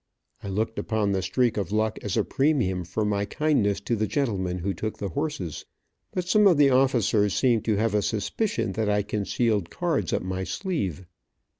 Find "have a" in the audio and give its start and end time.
7.75-8.01